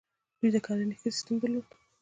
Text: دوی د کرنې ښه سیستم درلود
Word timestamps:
دوی 0.39 0.49
د 0.53 0.57
کرنې 0.65 0.95
ښه 0.99 1.09
سیستم 1.15 1.35
درلود 1.41 1.67